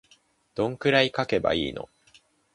[0.55, 1.87] どんくらい書けばいいの